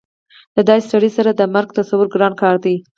د 0.55 0.57
داسې 0.69 0.85
سړي 0.93 1.09
سره 1.17 1.31
د 1.33 1.41
مرګ 1.53 1.69
تصور 1.77 2.07
ګران 2.13 2.33
کار 2.41 2.55
دی 2.63 2.75